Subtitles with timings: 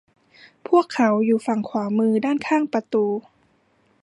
[0.67, 3.05] พวกเขาอยู่ฝั่งขวามือด้านข้างประดู